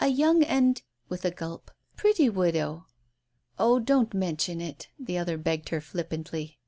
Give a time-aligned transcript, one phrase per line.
[0.00, 0.80] "A young and"—
[1.10, 2.86] with a gulp— "pretty widow."
[3.58, 6.58] "Oh, don't mention it," the other begged her flippantly.